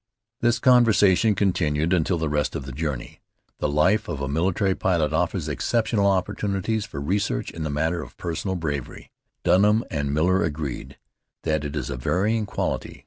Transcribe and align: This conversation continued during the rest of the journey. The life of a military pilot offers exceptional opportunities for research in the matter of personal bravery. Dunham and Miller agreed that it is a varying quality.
This 0.39 0.57
conversation 0.57 1.35
continued 1.35 1.89
during 1.91 2.05
the 2.05 2.27
rest 2.27 2.55
of 2.55 2.65
the 2.65 2.71
journey. 2.71 3.19
The 3.59 3.69
life 3.69 4.07
of 4.07 4.19
a 4.19 4.27
military 4.27 4.73
pilot 4.73 5.13
offers 5.13 5.47
exceptional 5.47 6.07
opportunities 6.07 6.85
for 6.85 6.99
research 6.99 7.51
in 7.51 7.61
the 7.61 7.69
matter 7.69 8.01
of 8.01 8.17
personal 8.17 8.55
bravery. 8.55 9.11
Dunham 9.43 9.83
and 9.91 10.11
Miller 10.11 10.41
agreed 10.43 10.97
that 11.43 11.63
it 11.63 11.75
is 11.75 11.91
a 11.91 11.97
varying 11.97 12.47
quality. 12.47 12.99